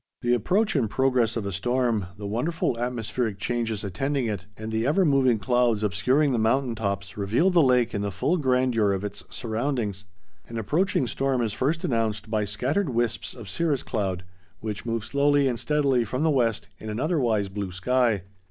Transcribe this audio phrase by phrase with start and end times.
[0.21, 4.83] The approach and progress of a storm, the wonderful atmospheric changes attending it, and the
[4.87, 9.05] ever moving clouds obscuring the mountain tops reveal the lake in the full grandeur of
[9.05, 10.05] its surroundings.
[10.47, 14.23] An approaching storm is first announced by scattered wisps of cirrus cloud,
[14.59, 18.23] which move slowly and steadily from the west in an otherwise blue sky.